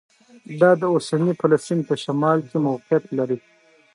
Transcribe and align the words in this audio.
دا 0.61 0.71
د 0.81 0.83
اوسني 0.93 1.31
فلسطین 1.41 1.79
په 1.87 1.93
شمال 2.03 2.39
کې 2.49 2.57
موقعیت 2.67 3.03
لري. 3.17 3.37